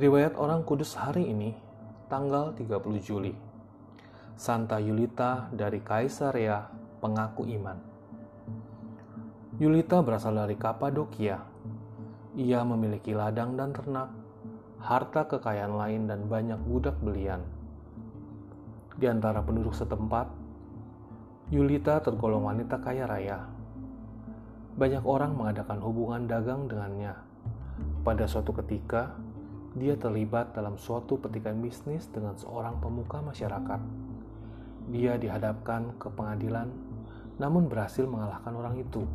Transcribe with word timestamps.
Riwayat 0.00 0.40
orang 0.40 0.64
kudus 0.64 0.96
hari 0.96 1.28
ini, 1.28 1.52
tanggal 2.08 2.56
30 2.56 3.04
Juli. 3.04 3.36
Santa 4.32 4.80
Yulita 4.80 5.52
dari 5.52 5.84
Kaisarea, 5.84 6.72
pengaku 7.04 7.44
iman. 7.60 7.76
Yulita 9.60 10.00
berasal 10.00 10.40
dari 10.40 10.56
Kapadokia. 10.56 11.44
Ia 12.32 12.64
memiliki 12.64 13.12
ladang 13.12 13.60
dan 13.60 13.76
ternak, 13.76 14.08
harta 14.80 15.28
kekayaan 15.28 15.76
lain 15.76 16.08
dan 16.08 16.24
banyak 16.32 16.56
budak 16.64 16.96
belian. 17.04 17.44
Di 18.96 19.04
antara 19.04 19.44
penduduk 19.44 19.76
setempat, 19.76 20.32
Yulita 21.52 22.00
tergolong 22.00 22.48
wanita 22.48 22.80
kaya 22.80 23.04
raya. 23.04 23.52
Banyak 24.80 25.04
orang 25.04 25.36
mengadakan 25.36 25.76
hubungan 25.84 26.24
dagang 26.24 26.72
dengannya. 26.72 27.12
Pada 28.00 28.24
suatu 28.24 28.56
ketika, 28.56 29.12
dia 29.78 29.94
terlibat 29.94 30.50
dalam 30.50 30.74
suatu 30.74 31.14
petikan 31.14 31.62
bisnis 31.62 32.10
dengan 32.10 32.34
seorang 32.34 32.82
pemuka 32.82 33.22
masyarakat. 33.22 33.78
Dia 34.90 35.14
dihadapkan 35.14 35.94
ke 35.94 36.10
pengadilan, 36.10 36.66
namun 37.38 37.70
berhasil 37.70 38.02
mengalahkan 38.02 38.50
orang 38.50 38.82
itu. 38.82 39.06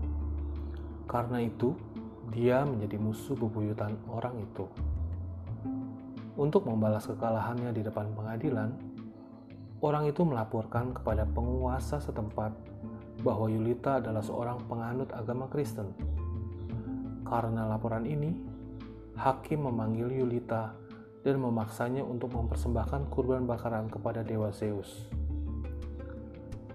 Karena 1.12 1.44
itu, 1.44 1.76
dia 2.32 2.64
menjadi 2.64 2.96
musuh 2.96 3.36
bebuyutan 3.36 4.00
orang 4.08 4.40
itu. 4.40 4.64
Untuk 6.40 6.64
membalas 6.68 7.04
kekalahannya 7.04 7.76
di 7.76 7.84
depan 7.84 8.16
pengadilan, 8.16 8.72
orang 9.84 10.08
itu 10.08 10.24
melaporkan 10.24 10.96
kepada 10.96 11.28
penguasa 11.28 12.00
setempat 12.00 12.56
bahwa 13.24 13.52
Yulita 13.52 14.00
adalah 14.00 14.24
seorang 14.24 14.64
penganut 14.72 15.12
agama 15.12 15.52
Kristen. 15.52 15.92
Karena 17.28 17.68
laporan 17.68 18.08
ini, 18.08 18.55
hakim 19.16 19.68
memanggil 19.68 20.12
Yulita 20.12 20.76
dan 21.26 21.42
memaksanya 21.42 22.06
untuk 22.06 22.36
mempersembahkan 22.36 23.10
kurban 23.10 23.50
bakaran 23.50 23.90
kepada 23.90 24.22
dewa 24.22 24.54
Zeus. 24.54 25.10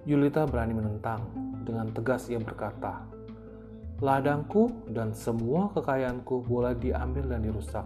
Yulita 0.09 0.49
berani 0.49 0.75
menentang. 0.75 1.23
Dengan 1.61 1.93
tegas 1.93 2.27
ia 2.33 2.41
berkata, 2.41 3.05
Ladangku 4.01 4.89
dan 4.89 5.13
semua 5.13 5.69
kekayaanku 5.77 6.49
boleh 6.49 6.73
diambil 6.73 7.37
dan 7.37 7.45
dirusak, 7.45 7.85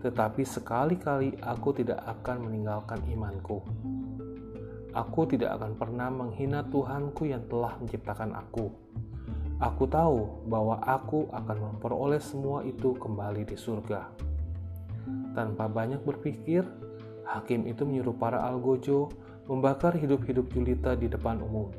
tetapi 0.00 0.46
sekali-kali 0.46 1.34
aku 1.42 1.74
tidak 1.82 1.98
akan 2.06 2.46
meninggalkan 2.46 3.02
imanku. 3.10 3.58
Aku 4.94 5.28
tidak 5.28 5.60
akan 5.60 5.76
pernah 5.76 6.08
menghina 6.08 6.62
Tuhanku 6.64 7.28
yang 7.28 7.44
telah 7.50 7.74
menciptakan 7.76 8.32
aku 8.32 8.70
Aku 9.56 9.88
tahu 9.88 10.44
bahwa 10.52 10.76
aku 10.84 11.32
akan 11.32 11.56
memperoleh 11.56 12.20
semua 12.20 12.60
itu 12.60 12.92
kembali 12.92 13.48
di 13.48 13.56
surga. 13.56 14.04
Tanpa 15.32 15.64
banyak 15.64 16.04
berpikir, 16.04 16.60
hakim 17.24 17.64
itu 17.64 17.88
menyuruh 17.88 18.12
para 18.12 18.44
algojo 18.44 19.08
membakar 19.48 19.96
hidup-hidup 19.96 20.52
Julita 20.52 20.92
di 20.92 21.08
depan 21.08 21.40
umum. 21.40 21.72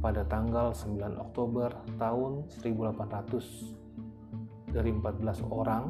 pada 0.00 0.24
tanggal 0.26 0.72
9 0.72 1.20
Oktober 1.20 1.68
tahun 2.00 2.48
1800 2.50 4.72
dari 4.72 4.90
14 4.90 5.44
orang 5.46 5.84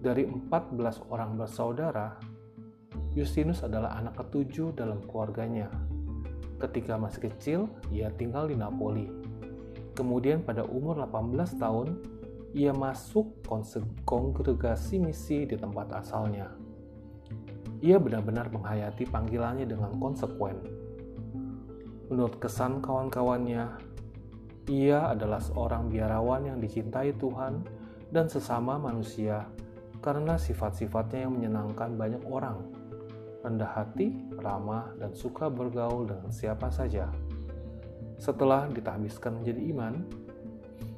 dari 0.00 0.24
14 0.24 1.12
orang 1.12 1.36
bersaudara 1.36 2.16
Justinus 3.12 3.60
adalah 3.60 4.00
anak 4.00 4.24
ketujuh 4.24 4.72
dalam 4.72 5.04
keluarganya 5.04 5.68
Ketika 6.62 6.94
masih 6.94 7.26
kecil, 7.26 7.60
ia 7.90 8.06
tinggal 8.14 8.46
di 8.46 8.54
Napoli. 8.54 9.10
Kemudian 9.98 10.46
pada 10.46 10.62
umur 10.62 10.94
18 11.02 11.58
tahun, 11.58 11.98
ia 12.54 12.70
masuk 12.70 13.42
kongregasi 14.06 15.02
misi 15.02 15.42
di 15.42 15.58
tempat 15.58 15.90
asalnya. 15.98 16.54
Ia 17.82 17.98
benar-benar 17.98 18.54
menghayati 18.54 19.10
panggilannya 19.10 19.66
dengan 19.66 19.98
konsekuen. 19.98 20.62
Menurut 22.06 22.38
kesan 22.38 22.78
kawan-kawannya, 22.78 23.66
ia 24.70 25.10
adalah 25.10 25.42
seorang 25.42 25.90
biarawan 25.90 26.46
yang 26.46 26.62
dicintai 26.62 27.18
Tuhan 27.18 27.66
dan 28.14 28.30
sesama 28.30 28.78
manusia 28.78 29.50
karena 29.98 30.38
sifat-sifatnya 30.38 31.26
yang 31.26 31.34
menyenangkan 31.34 31.98
banyak 31.98 32.22
orang 32.30 32.81
rendah 33.42 33.74
hati, 33.74 34.14
ramah, 34.38 34.94
dan 34.96 35.12
suka 35.12 35.50
bergaul 35.50 36.06
dengan 36.06 36.30
siapa 36.30 36.70
saja. 36.70 37.10
Setelah 38.16 38.70
ditahbiskan 38.70 39.42
menjadi 39.42 39.62
iman, 39.74 39.94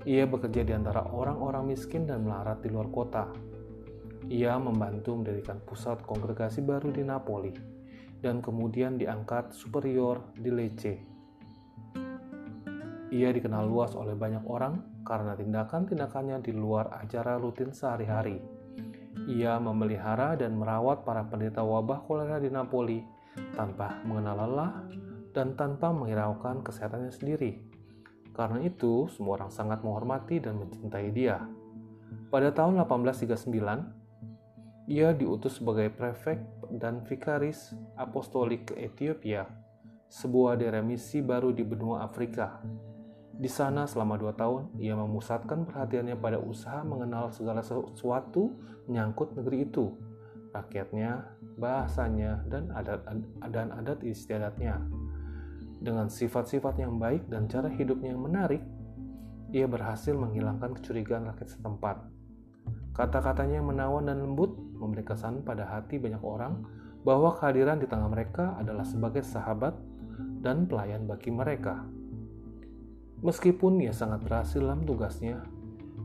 ia 0.04 0.28
bekerja 0.28 0.60
di 0.60 0.76
antara 0.76 1.08
orang-orang 1.08 1.72
miskin 1.72 2.04
dan 2.04 2.28
melarat 2.28 2.60
di 2.60 2.68
luar 2.68 2.92
kota. 2.92 3.24
Ia 4.28 4.60
membantu 4.60 5.16
mendirikan 5.16 5.64
pusat 5.64 6.04
kongregasi 6.04 6.60
baru 6.60 6.92
di 6.92 7.00
Napoli 7.00 7.52
dan 8.20 8.44
kemudian 8.44 9.00
diangkat 9.00 9.56
superior 9.56 10.32
di 10.36 10.52
Lecce. 10.52 10.94
Ia 13.12 13.28
dikenal 13.32 13.68
luas 13.68 13.96
oleh 13.96 14.16
banyak 14.16 14.44
orang 14.44 15.04
karena 15.04 15.32
tindakan-tindakannya 15.36 16.40
di 16.44 16.52
luar 16.52 16.92
acara 16.92 17.36
rutin 17.40 17.72
sehari-hari 17.72 18.53
ia 19.24 19.56
memelihara 19.56 20.36
dan 20.36 20.56
merawat 20.56 21.04
para 21.04 21.24
penderita 21.24 21.64
wabah 21.64 22.04
kolera 22.04 22.40
di 22.40 22.50
Napoli 22.52 23.04
tanpa 23.56 24.00
mengenal 24.04 24.36
lelah 24.44 24.72
dan 25.34 25.58
tanpa 25.58 25.90
menghiraukan 25.90 26.62
kesehatannya 26.62 27.10
sendiri. 27.10 27.58
Karena 28.34 28.62
itu, 28.66 29.06
semua 29.10 29.34
orang 29.38 29.50
sangat 29.50 29.82
menghormati 29.82 30.40
dan 30.42 30.58
mencintai 30.58 31.10
dia. 31.14 31.38
Pada 32.30 32.50
tahun 32.50 32.82
1839, 32.82 34.90
ia 34.90 35.14
diutus 35.14 35.62
sebagai 35.62 35.90
prefek 35.94 36.42
dan 36.74 37.06
vikaris 37.06 37.74
apostolik 37.94 38.74
ke 38.74 38.84
Ethiopia, 38.84 39.46
sebuah 40.10 40.58
daerah 40.58 40.82
misi 40.82 41.22
baru 41.22 41.54
di 41.54 41.62
benua 41.62 42.02
Afrika 42.04 42.58
di 43.34 43.50
sana 43.50 43.82
selama 43.82 44.14
dua 44.14 44.30
tahun, 44.38 44.78
ia 44.78 44.94
memusatkan 44.94 45.66
perhatiannya 45.66 46.14
pada 46.14 46.38
usaha 46.38 46.86
mengenal 46.86 47.34
segala 47.34 47.66
sesuatu 47.66 48.54
menyangkut 48.86 49.34
negeri 49.34 49.66
itu, 49.66 49.90
rakyatnya, 50.54 51.34
bahasanya, 51.58 52.46
dan 52.46 52.70
adat 52.70 53.02
dan 53.50 53.74
adat 53.74 53.98
istiadatnya. 54.06 54.78
Dengan 55.82 56.06
sifat-sifat 56.06 56.78
yang 56.78 56.96
baik 57.02 57.26
dan 57.26 57.50
cara 57.50 57.66
hidupnya 57.66 58.14
yang 58.14 58.22
menarik, 58.22 58.62
ia 59.50 59.66
berhasil 59.66 60.14
menghilangkan 60.14 60.78
kecurigaan 60.78 61.26
rakyat 61.34 61.58
setempat. 61.58 61.96
Kata-katanya 62.94 63.58
yang 63.58 63.68
menawan 63.74 64.06
dan 64.06 64.22
lembut 64.22 64.54
memberi 64.78 65.02
kesan 65.02 65.42
pada 65.42 65.66
hati 65.66 65.98
banyak 65.98 66.22
orang 66.22 66.62
bahwa 67.02 67.34
kehadiran 67.34 67.82
di 67.82 67.90
tengah 67.90 68.06
mereka 68.06 68.54
adalah 68.62 68.86
sebagai 68.86 69.26
sahabat 69.26 69.74
dan 70.40 70.70
pelayan 70.70 71.10
bagi 71.10 71.34
mereka. 71.34 71.82
Meskipun 73.20 73.78
ia 73.84 73.94
sangat 73.94 74.24
berhasil 74.24 74.58
dalam 74.58 74.82
tugasnya, 74.82 75.44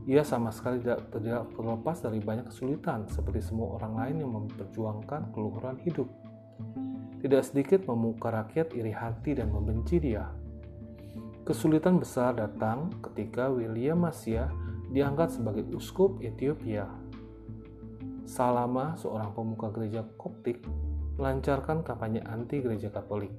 ia 0.08 0.24
sama 0.24 0.48
sekali 0.54 0.80
tidak, 0.80 1.12
tidak 1.12 1.50
terlepas 1.52 1.96
dari 2.00 2.18
banyak 2.22 2.48
kesulitan 2.48 3.04
seperti 3.10 3.44
semua 3.44 3.76
orang 3.76 3.94
lain 3.94 4.16
yang 4.24 4.32
memperjuangkan 4.32 5.34
keluhuran 5.34 5.76
hidup. 5.84 6.08
Tidak 7.20 7.42
sedikit 7.44 7.84
memuka 7.84 8.32
rakyat 8.32 8.72
iri 8.72 8.96
hati 8.96 9.36
dan 9.36 9.52
membenci 9.52 10.00
dia. 10.00 10.24
Kesulitan 11.44 12.00
besar 12.00 12.32
datang 12.32 12.88
ketika 13.04 13.52
William 13.52 14.00
Masya 14.00 14.48
diangkat 14.88 15.36
sebagai 15.36 15.68
uskup 15.76 16.16
Ethiopia. 16.24 16.88
Salama, 18.24 18.96
seorang 18.96 19.36
pemuka 19.36 19.68
gereja 19.74 20.06
Koptik, 20.16 20.64
melancarkan 21.20 21.84
kampanye 21.84 22.24
anti 22.24 22.64
gereja 22.64 22.88
Katolik. 22.88 23.34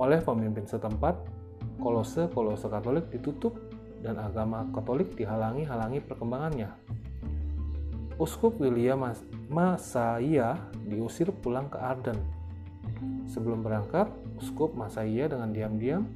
Oleh 0.00 0.22
pemimpin 0.24 0.64
setempat, 0.64 1.35
kolose-kolose 1.80 2.68
Katolik 2.68 3.08
ditutup 3.12 3.56
dan 4.00 4.20
agama 4.20 4.68
Katolik 4.72 5.14
dihalangi-halangi 5.16 6.04
perkembangannya. 6.04 6.70
Uskup 8.16 8.56
William 8.60 9.04
Masaya 9.52 10.56
diusir 10.88 11.28
pulang 11.30 11.68
ke 11.68 11.76
Arden. 11.76 12.16
Sebelum 13.28 13.60
berangkat, 13.60 14.08
Uskup 14.40 14.72
Masaya 14.72 15.28
dengan 15.28 15.52
diam-diam 15.52 16.08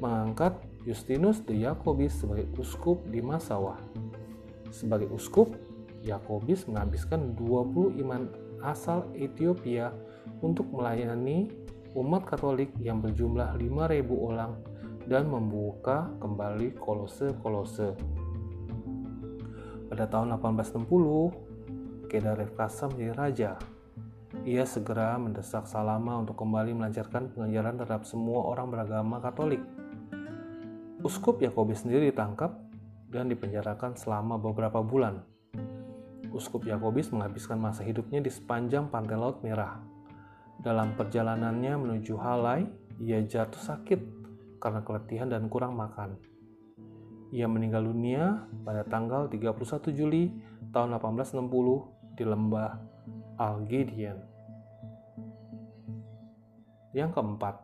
mengangkat 0.00 0.56
Justinus 0.84 1.42
de 1.42 1.66
Jacobus 1.66 2.14
sebagai 2.14 2.46
uskup 2.60 3.02
di 3.10 3.18
Masawa. 3.18 3.80
Sebagai 4.70 5.10
uskup, 5.10 5.50
Yakobis 6.06 6.70
menghabiskan 6.70 7.34
20 7.34 7.98
iman 8.06 8.30
asal 8.62 9.10
Ethiopia 9.18 9.90
untuk 10.38 10.70
melayani 10.70 11.50
umat 11.98 12.22
Katolik 12.28 12.70
yang 12.78 13.02
berjumlah 13.02 13.58
5.000 13.58 14.06
orang 14.14 14.54
dan 15.06 15.30
membuka 15.30 16.10
kembali 16.18 16.74
kolose-kolose. 16.76 17.94
Pada 19.86 20.04
tahun 20.10 20.34
1860, 20.38 22.10
Kedarev 22.10 22.50
Kasa 22.58 22.90
menjadi 22.90 23.14
raja. 23.14 23.50
Ia 24.42 24.66
segera 24.66 25.16
mendesak 25.16 25.64
Salama 25.70 26.20
untuk 26.20 26.36
kembali 26.38 26.74
melancarkan 26.74 27.32
pengajaran 27.32 27.78
terhadap 27.78 28.04
semua 28.04 28.44
orang 28.46 28.68
beragama 28.68 29.22
Katolik 29.22 29.62
Uskup 31.06 31.38
Yakobus 31.38 31.86
sendiri 31.86 32.10
ditangkap 32.10 32.50
dan 33.14 33.30
dipenjarakan 33.30 33.94
selama 33.94 34.42
beberapa 34.42 34.82
bulan. 34.82 35.22
Uskup 36.34 36.66
Yakobus 36.66 37.14
menghabiskan 37.14 37.62
masa 37.62 37.86
hidupnya 37.86 38.18
di 38.18 38.26
sepanjang 38.26 38.90
pantai 38.90 39.14
Laut 39.14 39.38
Merah. 39.46 39.78
Dalam 40.58 40.98
perjalanannya 40.98 41.78
menuju 41.78 42.18
Halai, 42.18 42.66
ia 42.98 43.22
jatuh 43.22 43.60
sakit 43.60 44.25
karena 44.66 44.82
keletihan 44.82 45.30
dan 45.30 45.46
kurang 45.46 45.78
makan. 45.78 46.18
Ia 47.30 47.46
meninggal 47.46 47.86
dunia 47.86 48.50
pada 48.66 48.82
tanggal 48.82 49.30
31 49.30 49.54
Juli 49.94 50.34
tahun 50.74 50.98
1860 50.98 52.18
di 52.18 52.24
lembah 52.26 52.74
Algedian. 53.38 54.18
Yang 56.90 57.10
keempat, 57.14 57.62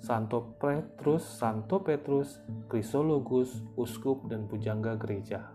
Santo 0.00 0.56
Petrus, 0.56 1.20
Santo 1.36 1.84
Petrus, 1.84 2.40
Krisologus, 2.72 3.60
uskup 3.76 4.24
dan 4.24 4.48
pujangga 4.48 4.96
gereja. 4.96 5.52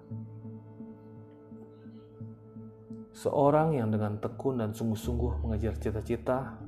Seorang 3.18 3.82
yang 3.82 3.90
dengan 3.90 4.22
tekun 4.22 4.62
dan 4.62 4.78
sungguh-sungguh 4.78 5.42
mengejar 5.42 5.74
cita-cita 5.82 6.62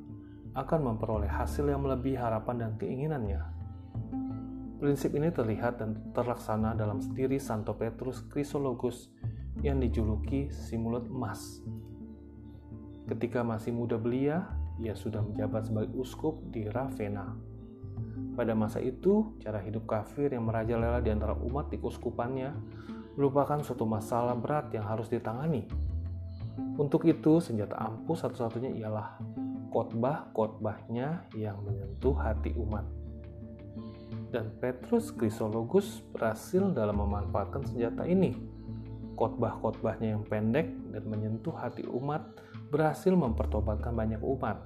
akan 0.58 0.80
memperoleh 0.82 1.30
hasil 1.30 1.70
yang 1.70 1.86
melebihi 1.86 2.18
harapan 2.18 2.66
dan 2.66 2.72
keinginannya. 2.82 3.57
Prinsip 4.78 5.18
ini 5.18 5.34
terlihat 5.34 5.82
dan 5.82 6.14
terlaksana 6.14 6.78
dalam 6.78 7.02
diri 7.18 7.42
Santo 7.42 7.74
Petrus 7.74 8.22
Krisologus 8.30 9.10
yang 9.66 9.82
dijuluki 9.82 10.54
si 10.54 10.78
mulut 10.78 11.10
emas. 11.10 11.66
Ketika 13.10 13.42
masih 13.42 13.74
muda 13.74 13.98
belia, 13.98 14.46
ia 14.78 14.94
sudah 14.94 15.26
menjabat 15.26 15.66
sebagai 15.66 15.98
uskup 15.98 16.38
di 16.54 16.70
Ravenna. 16.70 17.34
Pada 18.38 18.54
masa 18.54 18.78
itu, 18.78 19.34
cara 19.42 19.58
hidup 19.66 19.90
kafir 19.90 20.30
yang 20.30 20.46
merajalela 20.46 21.02
di 21.02 21.10
antara 21.10 21.34
umat 21.34 21.74
di 21.74 21.82
kuskupannya 21.82 22.54
merupakan 23.18 23.58
suatu 23.66 23.90
masalah 23.90 24.38
berat 24.38 24.70
yang 24.78 24.86
harus 24.86 25.10
ditangani. 25.10 25.66
Untuk 26.78 27.10
itu, 27.10 27.42
senjata 27.42 27.74
ampuh 27.82 28.14
satu-satunya 28.14 28.78
ialah 28.78 29.18
khotbah-khotbahnya 29.74 31.34
yang 31.34 31.58
menyentuh 31.66 32.14
hati 32.14 32.54
umat. 32.54 32.86
Dan 34.28 34.52
Petrus 34.60 35.16
Krisologus 35.16 36.04
berhasil 36.12 36.68
dalam 36.76 37.00
memanfaatkan 37.00 37.64
senjata 37.64 38.04
ini. 38.04 38.36
Khotbah-khotbahnya 39.18 40.20
yang 40.20 40.24
pendek 40.28 40.70
dan 40.94 41.04
menyentuh 41.10 41.56
hati 41.56 41.88
umat 41.90 42.22
berhasil 42.70 43.16
mempertobatkan 43.16 43.96
banyak 43.96 44.22
umat. 44.22 44.62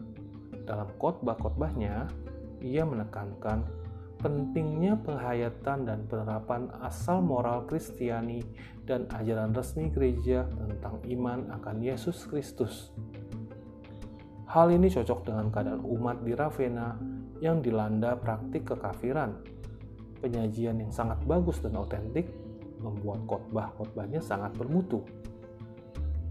Dalam 0.65 0.89
khotbah-khotbahnya, 0.97 2.09
ia 2.61 2.83
menekankan 2.83 3.63
pentingnya 4.21 5.01
penghayatan 5.01 5.89
dan 5.89 5.99
penerapan 6.05 6.69
asal 6.85 7.25
moral 7.25 7.65
Kristiani 7.65 8.45
dan 8.85 9.09
ajaran 9.17 9.49
resmi 9.51 9.89
gereja 9.89 10.45
tentang 10.45 11.01
iman 11.09 11.49
akan 11.57 11.81
Yesus 11.81 12.29
Kristus. 12.29 12.93
Hal 14.45 14.69
ini 14.69 14.91
cocok 14.91 15.25
dengan 15.25 15.47
keadaan 15.49 15.81
umat 15.81 16.21
di 16.27 16.35
Ravenna 16.35 16.99
yang 17.41 17.59
dilanda 17.59 18.15
praktik 18.15 18.69
kekafiran. 18.69 19.35
Penyajian 20.21 20.77
yang 20.77 20.93
sangat 20.93 21.17
bagus 21.25 21.57
dan 21.59 21.73
otentik 21.75 22.29
membuat 22.77 23.25
khotbah-khotbahnya 23.25 24.21
sangat 24.21 24.53
bermutu. 24.53 25.01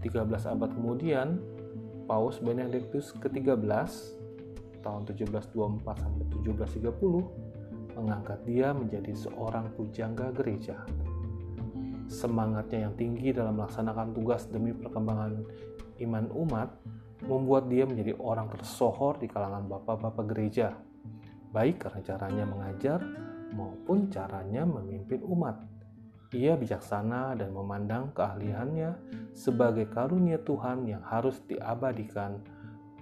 13 0.01 0.25
abad 0.47 0.71
kemudian, 0.71 1.37
Paus 2.07 2.39
Benediktus 2.39 3.11
ke-13 3.19 3.91
tahun 4.81 5.01
1724 5.05 5.83
sampai 5.85 6.25
1730 6.41 7.95
mengangkat 7.95 8.39
dia 8.47 8.73
menjadi 8.73 9.13
seorang 9.13 9.69
pujangga 9.77 10.33
gereja. 10.33 10.81
Semangatnya 12.07 12.89
yang 12.89 12.95
tinggi 12.97 13.31
dalam 13.31 13.59
melaksanakan 13.59 14.11
tugas 14.11 14.47
demi 14.49 14.75
perkembangan 14.75 15.43
iman 16.01 16.25
umat 16.33 16.69
membuat 17.29 17.69
dia 17.69 17.85
menjadi 17.85 18.17
orang 18.17 18.49
tersohor 18.49 19.21
di 19.21 19.29
kalangan 19.29 19.69
bapak-bapak 19.69 20.25
gereja, 20.33 20.73
baik 21.51 21.87
karena 21.87 22.01
caranya 22.03 22.45
mengajar 22.47 22.99
maupun 23.51 24.07
caranya 24.07 24.63
memimpin 24.63 25.21
umat. 25.27 25.59
Ia 26.31 26.55
bijaksana 26.55 27.35
dan 27.35 27.51
memandang 27.51 28.15
keahliannya 28.15 28.95
sebagai 29.35 29.91
karunia 29.91 30.39
Tuhan 30.39 30.87
yang 30.87 31.03
harus 31.03 31.43
diabadikan 31.43 32.39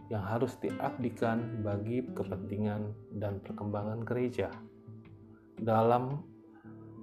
yang 0.09 0.25
harus 0.25 0.57
diabdikan 0.57 1.61
bagi 1.61 2.01
kepentingan 2.01 3.13
dan 3.21 3.37
perkembangan 3.45 4.01
gereja. 4.01 4.49
Dalam 5.53 6.25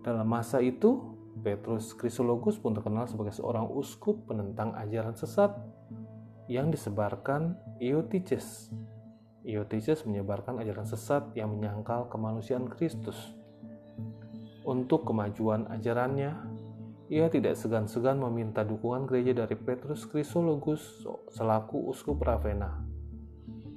dalam 0.02 0.26
masa 0.26 0.58
itu, 0.58 1.14
Petrus 1.38 1.94
Krisologus 1.94 2.58
pun 2.58 2.74
terkenal 2.74 3.06
sebagai 3.06 3.30
seorang 3.30 3.70
uskup 3.70 4.26
penentang 4.26 4.74
ajaran 4.74 5.14
sesat 5.14 5.54
yang 6.50 6.70
disebarkan 6.74 7.54
Eutiches. 7.78 8.70
Eutiches 9.46 10.02
menyebarkan 10.02 10.58
ajaran 10.58 10.90
sesat 10.90 11.30
yang 11.38 11.54
menyangkal 11.54 12.10
kemanusiaan 12.10 12.66
Kristus. 12.66 13.14
Untuk 14.66 15.06
kemajuan 15.06 15.70
ajarannya, 15.70 16.34
ia 17.06 17.30
tidak 17.30 17.54
segan-segan 17.54 18.18
meminta 18.18 18.66
dukungan 18.66 19.06
gereja 19.06 19.46
dari 19.46 19.54
Petrus 19.54 20.02
Krisologus 20.10 21.06
selaku 21.30 21.86
uskup 21.86 22.18
Ravenna. 22.26 22.82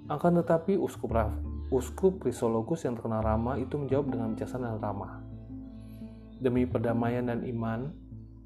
Akan 0.09 0.41
tetapi 0.41 0.73
uskup 0.73 1.13
uskup 1.69 2.17
Krisologus 2.17 2.81
yang 2.89 2.97
terkenal 2.97 3.21
ramah 3.21 3.61
itu 3.61 3.77
menjawab 3.77 4.09
dengan 4.09 4.33
bijaksana 4.33 4.73
dan 4.73 4.81
ramah. 4.81 5.21
Demi 6.41 6.65
perdamaian 6.65 7.29
dan 7.29 7.45
iman, 7.45 7.93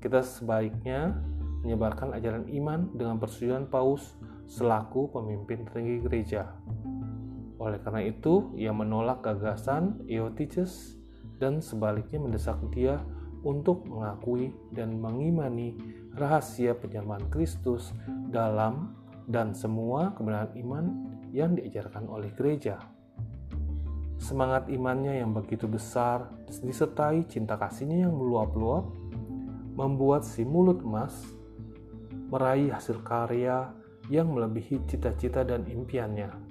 kita 0.03 0.19
sebaiknya 0.19 1.15
menyebarkan 1.63 2.11
ajaran 2.11 2.51
iman 2.51 2.91
dengan 2.91 3.15
persetujuan 3.15 3.71
Paus 3.71 4.19
selaku 4.51 5.15
pemimpin 5.15 5.63
tertinggi 5.63 6.03
gereja. 6.03 6.51
Oleh 7.61 7.79
karena 7.81 8.01
itu, 8.05 8.53
ia 8.57 8.73
menolak 8.73 9.21
gagasan 9.21 10.01
Eotiches 10.09 10.97
dan 11.37 11.61
sebaliknya 11.61 12.21
mendesak 12.21 12.57
dia 12.73 13.01
untuk 13.43 13.83
mengakui 13.85 14.55
dan 14.71 14.97
mengimani 14.97 15.75
rahasia 16.15 16.73
penyerman 16.77 17.27
Kristus 17.27 17.91
dalam 18.31 18.95
dan 19.27 19.51
semua 19.51 20.15
kebenaran 20.15 20.51
iman 20.59 20.85
yang 21.31 21.55
diajarkan 21.55 22.07
oleh 22.07 22.31
gereja. 22.35 22.79
Semangat 24.23 24.71
imannya 24.71 25.19
yang 25.19 25.35
begitu 25.35 25.67
besar 25.67 26.31
disertai 26.47 27.27
cinta 27.27 27.59
kasihnya 27.59 28.07
yang 28.07 28.15
meluap-luap 28.15 28.87
membuat 29.75 30.23
si 30.23 30.47
mulut 30.47 30.79
emas 30.79 31.11
meraih 32.31 32.71
hasil 32.71 33.03
karya 33.03 33.67
yang 34.07 34.31
melebihi 34.31 34.85
cita-cita 34.87 35.43
dan 35.43 35.67
impiannya. 35.67 36.42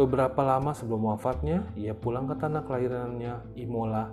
Beberapa 0.00 0.40
lama 0.40 0.72
sebelum 0.72 1.12
wafatnya, 1.12 1.60
ia 1.76 1.92
pulang 1.92 2.24
ke 2.24 2.32
tanah 2.40 2.64
kelahirannya, 2.64 3.52
Imola, 3.60 4.08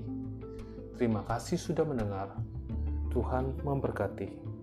Terima 0.95 1.27
kasih 1.27 1.59
sudah 1.59 1.83
mendengar. 1.83 2.39
Tuhan 3.11 3.51
memberkati. 3.67 4.55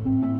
thank 0.00 0.39